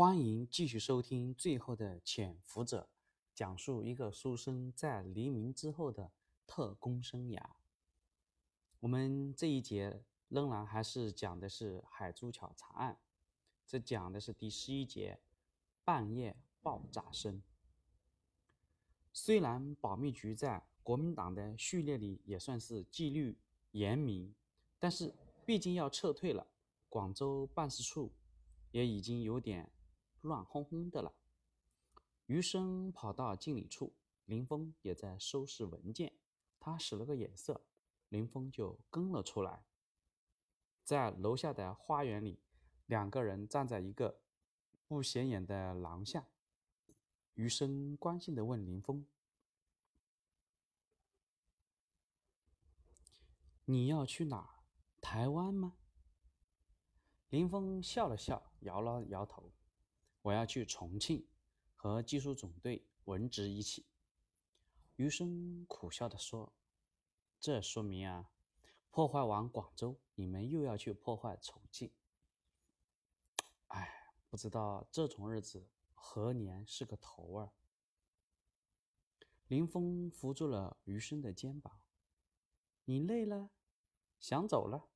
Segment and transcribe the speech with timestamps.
[0.00, 2.88] 欢迎继续收听《最后的潜伏者》，
[3.34, 6.10] 讲述一个书生在黎明之后的
[6.46, 7.50] 特工生涯。
[8.78, 12.98] 我们这一节仍然还是讲的是海珠桥惨案，
[13.66, 15.20] 这讲的是第十一节——
[15.84, 17.42] 半夜爆炸声。
[19.12, 23.36] 虽然保密局在国民党的序列里也算是纪律
[23.72, 24.34] 严明，
[24.78, 25.12] 但是
[25.44, 26.46] 毕竟要撤退了，
[26.88, 28.10] 广州办事处
[28.70, 29.70] 也已经有点
[30.22, 31.14] 乱哄哄的了。
[32.26, 36.12] 余生跑到经理处，林峰也在收拾文件，
[36.58, 37.60] 他使了个眼色。
[38.08, 39.64] 林峰就跟了出来，
[40.82, 42.40] 在楼下的花园里，
[42.86, 44.20] 两个人站在一个
[44.88, 46.26] 不显眼的廊下。
[47.34, 49.06] 余生关心地问林峰
[53.64, 54.64] ：“你要去哪儿？
[55.00, 55.76] 台湾吗？”
[57.30, 59.52] 林峰笑了笑，摇了摇头
[60.22, 61.26] ：“我要去重庆，
[61.76, 63.86] 和技术总队文职一起。”
[64.96, 66.52] 余生苦笑地说。
[67.42, 68.28] 这说明啊，
[68.90, 71.90] 破坏完广州，你们又要去破坏重庆。
[73.68, 77.52] 哎，不知道这种日子何年是个头儿。
[79.48, 81.80] 林峰扶住了余生的肩膀
[82.84, 83.48] ：“你累了，
[84.18, 84.90] 想走了？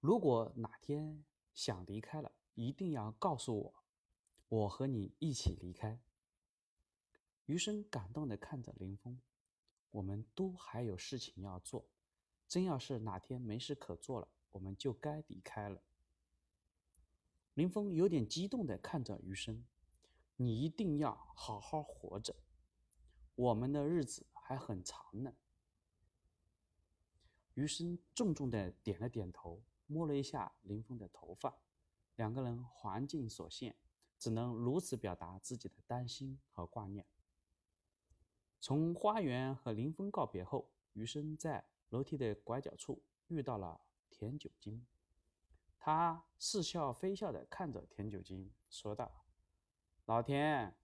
[0.00, 3.83] 如果哪天想离开了，一定要告诉我，
[4.54, 6.00] 我和你一起离开。”
[7.46, 9.20] 余生感动地看着林峰。
[9.90, 11.88] 我们都还有事情要做，
[12.48, 15.80] 真要是哪天没事可做了，我们就该离开了。
[17.54, 19.64] 林峰有点激动地看着余生
[20.34, 22.34] ：“你一定要好好活着，
[23.36, 25.36] 我们的日子还很长呢。”
[27.54, 31.56] 余生重重地点了点头，摸了一下林峰的头发。
[32.16, 33.76] 两个人环境所限，
[34.24, 37.04] 只能如此表达自己的担心和挂念。
[38.58, 44.86] 从花园和林峰告别后，余生在楼梯的拐角处遇到了田九金。
[45.78, 49.26] 他似笑非笑地看着田九金，说道
[50.06, 50.74] ：“老田，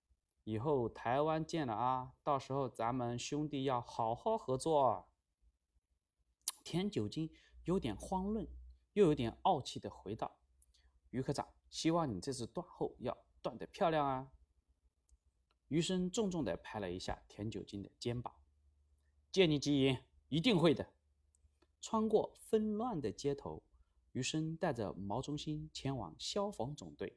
[0.44, 5.08] 以后台湾见了啊，到时候咱们兄弟要好好合作。”
[6.62, 7.32] 田九金
[7.64, 8.46] 有点慌乱，
[8.92, 10.36] 又有点傲气地回道
[11.08, 14.32] ：“余科长，希望你这次断后要断的漂亮啊。”
[15.68, 18.34] 余生重重的拍了一下田九金的肩膀，
[19.30, 20.92] 借你吉言，一定会的。
[21.80, 23.62] 穿过纷乱的街头，
[24.12, 27.16] 余生带着毛中心前往消防总队。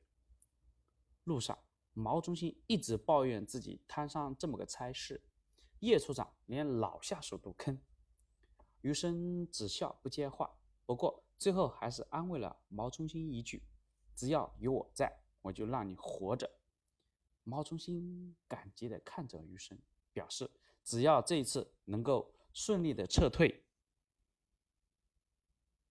[1.23, 1.57] 路上，
[1.94, 5.23] 毛中心一直抱怨自己摊上这么个差事，
[5.79, 7.81] 叶处长连老下属都坑。
[8.81, 13.63] 余生只笑不接话，不过最后还是安慰了毛中心一句
[14.16, 16.49] ：“只要有我在，我就让你活着。”
[17.45, 19.77] 毛中心感激地看着余生，
[20.11, 20.49] 表示
[20.83, 23.63] 只要这一次能够顺利的撤退，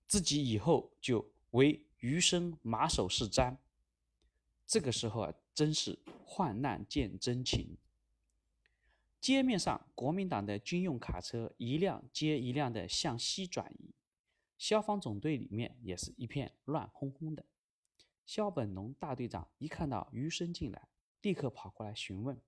[0.08, 3.56] 自己以后就为余生马首是瞻。
[4.66, 7.76] 这个时候啊，真是患难见真情。
[9.20, 13.94] 街面上，国民党的军用卡车一辆接一辆的向西转移，
[14.56, 17.44] 消防总队里面也是一片乱哄哄的。
[18.32, 20.88] 肖本龙大队长一看到余生进来，
[21.20, 22.40] 立刻跑过来询问：“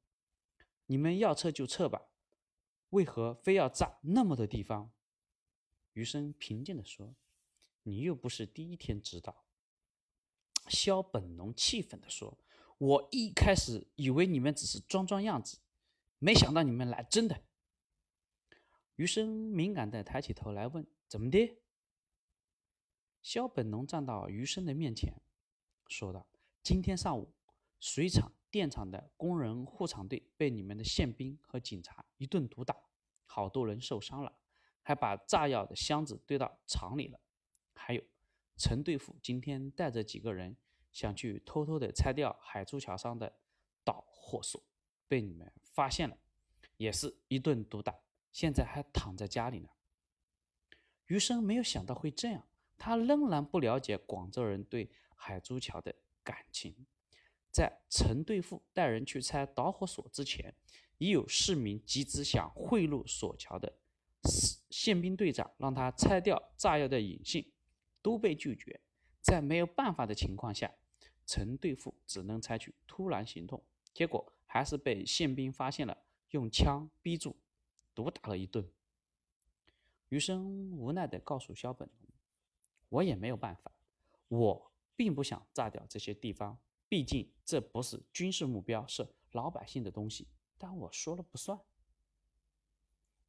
[0.89, 2.07] 你们要撤就撤吧，
[2.89, 4.91] 为何非要炸那么多地方？”
[5.93, 7.15] 余生平静地说
[7.85, 9.45] ：“你又不是第一天知道。”
[10.69, 12.39] 肖本龙气愤地说
[12.79, 15.59] ：“我一开始以为你们只是装装样子，
[16.19, 17.45] 没想到你们来真的。”
[18.97, 21.59] 余生敏感地抬起头来问：“怎么的？”
[23.21, 25.21] 肖本龙站到余生的面前，
[25.89, 26.27] 说道
[26.63, 27.33] ：“今天上午，
[27.81, 32.77] 水厂。”电厂的工人护厂队被你们的宪兵和警察一顿毒打，
[33.27, 34.33] 好多人受伤了，
[34.81, 37.19] 还把炸药的箱子堆到厂里了。
[37.75, 38.05] 还有
[38.57, 40.57] 陈队副今天带着几个人
[40.93, 43.35] 想去偷偷的拆掉海珠桥上的
[43.83, 44.63] 导火索，
[45.09, 46.17] 被你们发现了，
[46.77, 47.93] 也是一顿毒打，
[48.31, 49.69] 现在还躺在家里呢。
[51.07, 52.47] 余生没有想到会这样，
[52.79, 54.89] 他仍然不了解广州人对
[55.25, 56.75] 海珠桥的感情。
[57.51, 60.55] 在陈队富带人去拆导火索之前，
[60.99, 63.73] 已有市民集资想贿赂索桥的
[64.69, 67.51] 宪兵队长，让他拆掉炸药的引信，
[68.03, 68.79] 都被拒绝。
[69.23, 70.71] 在没有办法的情况下，
[71.25, 75.97] 陈队富只能采取突然行动，结果还是被宪兵发现了，
[76.33, 77.35] 用枪逼住，
[77.95, 78.69] 毒打了一顿。
[80.11, 82.09] 余生无奈地告诉肖本龙
[82.91, 83.73] ：“我也没有办法，
[84.29, 86.59] 我并不想炸掉这些地方。”
[86.89, 91.59] 毕竟这不是军事目标，是老百姓的东西，但我说了不算。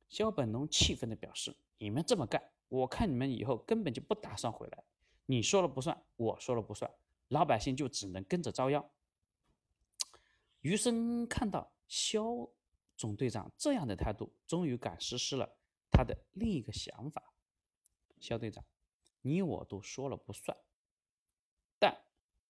[0.08, 4.84] 肖本龙气愤地表示：“你们这么干，我看你们以后根本就不打算回来。
[5.26, 6.92] 你说了不算，我说了不算，
[7.30, 8.88] 老百姓就只能跟着遭殃。”
[10.62, 12.48] 余生看到肖
[12.96, 15.58] 总队长这样的态度，终于敢实施了
[15.90, 17.34] 他的另一个想法。
[18.20, 18.64] 肖队长，
[19.22, 20.56] 你我都说了不算，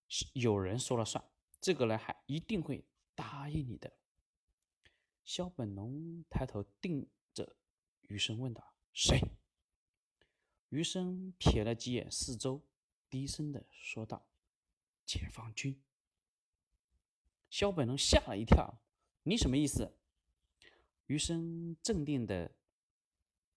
[0.08, 1.24] 是有人说了算，
[1.60, 2.84] 这个人还一定会
[3.16, 3.92] 答应你的。
[5.24, 7.08] 肖本龙抬头定。
[8.08, 9.20] 余生问道：“谁？”
[10.70, 12.62] 余生瞥了几眼四周，
[13.10, 14.28] 低声的说道
[15.08, 15.82] ：“解放军。”
[17.50, 18.78] 肖本龙吓了一跳
[19.26, 19.98] ：“你什么意思？”
[21.08, 22.52] 余生镇定的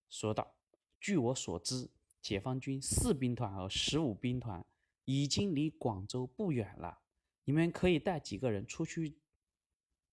[0.08, 0.56] 说道
[0.98, 1.90] ：“据我所知，
[2.22, 4.64] 解放军四兵团和十五兵团
[5.10, 7.00] 已经离广州不远了，
[7.44, 9.16] 你们可以带几个人出去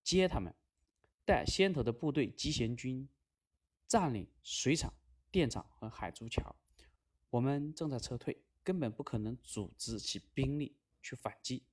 [0.02, 0.56] 接他们，
[1.26, 3.10] 带先头的部队集贤军。”
[3.88, 4.92] 占领水厂、
[5.30, 6.56] 电厂和海珠桥，
[7.30, 11.64] 我们正在撤退，根本不可能组织起兵力去反击。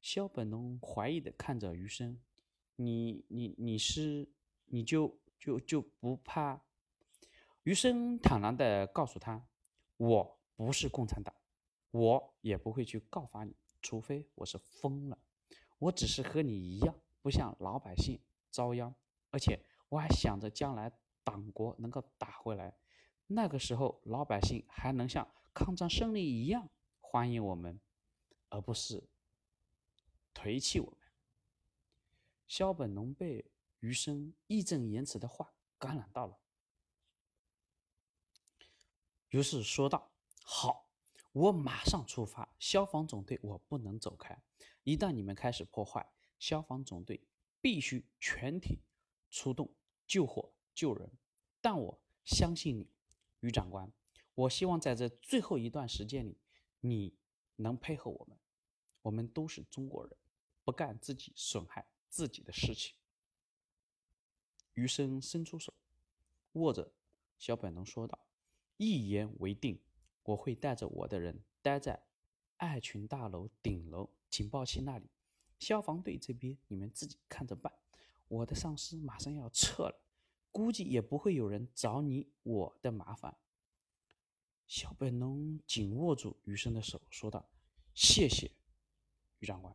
[0.00, 2.20] 肖本龙怀疑的看着余生
[2.76, 4.28] ：“你、你、你是，
[4.66, 6.60] 你就就就不怕？”
[7.64, 9.48] 余生坦然的告诉他
[9.96, 11.34] ：“我不是共产党，
[11.92, 15.16] 我也不会去告发你，除非我是疯了。
[15.78, 18.92] 我只是和你一样，不像老百姓遭殃，
[19.30, 20.90] 而且……”我还想着将来
[21.22, 22.74] 党国能够打回来，
[23.26, 26.66] 那个时候老百姓还能像抗战胜利一样
[26.98, 27.78] 欢迎我们，
[28.48, 29.06] 而不是
[30.32, 30.98] 颓弃我们。
[32.48, 33.44] 肖本龙被
[33.80, 36.38] 余生义正言辞的话感染到了，
[39.28, 40.10] 于是说道
[40.42, 40.86] ：“好，
[41.32, 42.54] 我马上出发。
[42.58, 44.42] 消防总队我不能走开，
[44.84, 47.20] 一旦你们开始破坏，消防总队
[47.60, 48.78] 必须全体
[49.30, 49.68] 出动。”
[50.04, 51.10] 救火救人，
[51.62, 52.86] 但我相信你，
[53.40, 53.90] 于长官。
[54.34, 56.36] 我希望在这最后一段时间里，
[56.80, 57.14] 你
[57.56, 58.36] 能配合我们。
[59.00, 60.14] 我们都是中国人，
[60.64, 62.94] 不干自己损害自己的事情。
[64.74, 65.72] 余生伸出手，
[66.54, 66.92] 握着
[67.38, 68.18] 小本龙说道
[68.76, 69.80] ：“一言为定，
[70.24, 72.02] 我会带着我的人待在
[72.56, 75.10] 爱群大楼顶楼警报器那里，
[75.58, 77.72] 消防队这边你们自己看着办。
[78.28, 79.98] 我的上司马上要撤了。”
[80.52, 83.38] 估计也不会有人找你我的麻烦。
[84.66, 87.48] 小本龙紧握住余生的手，说道
[87.96, 88.50] ：“谢谢，
[89.38, 89.74] 余长官。”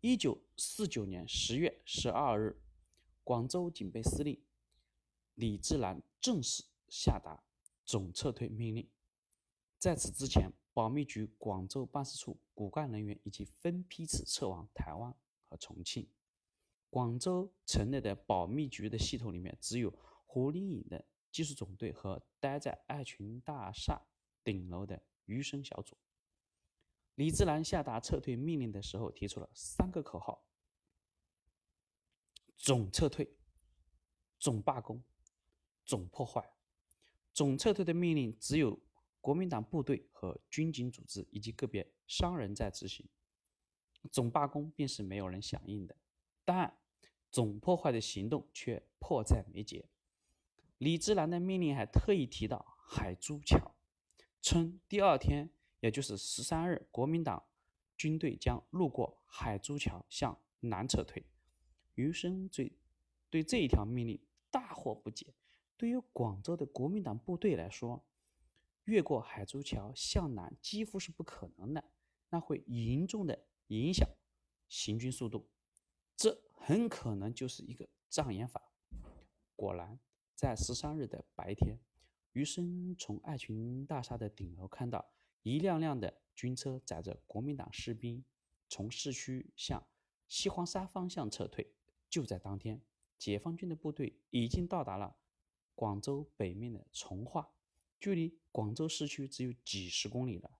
[0.00, 2.62] 一九四九年十月十二日，
[3.24, 4.40] 广州警备司令
[5.34, 7.42] 李自然正式下达
[7.84, 8.88] 总撤退命令。
[9.78, 15.14] 在此之前，保密局广州办事处骨干人员已经分批次撤往台湾
[15.44, 16.08] 和重庆。
[16.90, 19.92] 广州城内的保密局的系统里面，只有
[20.26, 24.00] 胡林颖的技术总队和待在爱群大厦
[24.42, 25.96] 顶楼的余生小组。
[27.14, 30.44] 李自然下达撤退命令的时候，提出了三个口号：
[32.56, 33.36] 总撤退、
[34.38, 35.02] 总罢工、
[35.84, 36.52] 总破坏。
[37.32, 38.80] 总撤退的命令只有
[39.20, 43.06] 国民党部队和军警组织以及个别商人在执行，
[44.10, 45.96] 总罢工便是没有人响应的。
[46.44, 46.78] 但
[47.30, 49.84] 总破坏的行动却迫在眉睫。
[50.78, 53.74] 李自然的命令还特意提到海珠桥，
[54.40, 55.50] 称第二天，
[55.80, 57.44] 也就是十三日，国民党
[57.96, 61.26] 军队将路过海珠桥向南撤退。
[61.96, 62.78] 余生对
[63.28, 64.18] 对这一条命令
[64.50, 65.34] 大惑不解。
[65.76, 68.02] 对于广州的国民党部队来说，
[68.88, 71.84] 越过海珠桥向南几乎是不可能的，
[72.30, 74.08] 那会严重的影响
[74.66, 75.50] 行军速度。
[76.16, 78.72] 这很可能就是一个障眼法。
[79.54, 80.00] 果然，
[80.34, 81.78] 在十三日的白天，
[82.32, 88.24] 余生从爱群大厦的顶楼看到一辆辆的军车载着国民党士兵
[88.70, 89.86] 从市区向
[90.26, 91.74] 西黄沙方向撤退。
[92.08, 92.80] 就在当天，
[93.18, 95.18] 解放军的部队已经到达了
[95.74, 97.50] 广州北面的从化，
[97.98, 100.50] 距离广州市区只有几十公里了。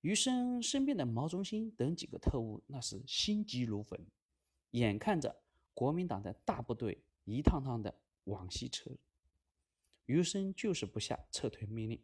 [0.00, 4.06] 余生身边的毛中心等几个特务那是心急如焚。
[4.72, 5.42] 眼看着
[5.74, 8.90] 国民党的大部队一趟趟的往西撤，
[10.06, 12.02] 余生就是不下撤退命令。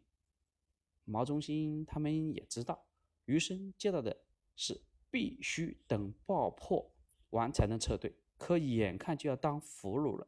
[1.03, 2.85] 毛中心他们也知道，
[3.25, 4.15] 余生接到的
[4.55, 6.91] 是必须等爆破
[7.31, 10.27] 完才能撤退，可眼看就要当俘虏了。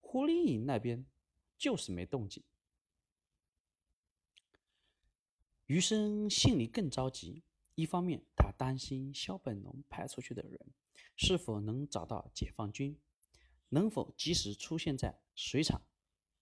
[0.00, 1.04] 胡林颖那边
[1.56, 2.44] 就是没动静，
[5.66, 7.42] 余生心里更着急。
[7.74, 10.72] 一方面他担心肖本龙派出去的人
[11.16, 13.00] 是否能找到解放军，
[13.70, 15.82] 能否及时出现在水厂、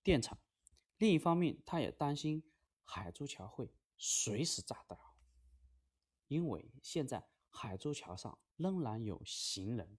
[0.02, 0.37] 电厂；
[0.99, 2.43] 另一方面，他也担心
[2.85, 4.99] 海珠桥会随时炸掉，
[6.29, 9.97] 因为现在海珠桥上仍然有行人，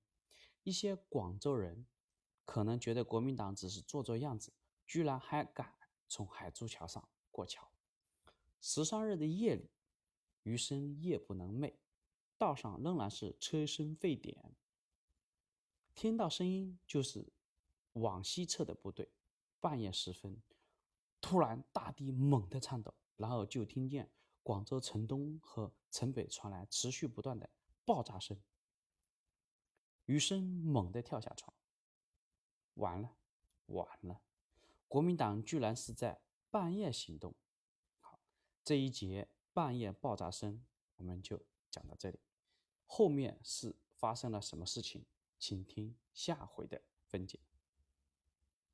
[0.62, 1.88] 一些广州人
[2.46, 4.54] 可能觉得国民党只是做做样子，
[4.86, 5.74] 居然还敢
[6.08, 7.72] 从海珠桥上过桥。
[8.66, 9.70] 十三日的夜里，
[10.44, 11.74] 余生夜不能寐，
[12.38, 14.56] 道上仍然是车声沸点。
[15.94, 17.34] 听到声音就是
[17.92, 19.12] 往西撤的部队。
[19.60, 20.42] 半夜时分，
[21.20, 24.10] 突然大地猛地颤抖，然后就听见
[24.42, 27.50] 广州城东和城北传来持续不断的
[27.84, 28.42] 爆炸声。
[30.06, 31.54] 余生猛地跳下床，
[32.76, 33.14] 完了，
[33.66, 34.22] 完了！
[34.88, 37.36] 国民党居然是在半夜行动。
[38.64, 40.64] 这一节半夜爆炸声，
[40.96, 42.20] 我们就讲到这里。
[42.86, 45.06] 后面是发生了什么事情，
[45.38, 47.40] 请听下回的分解。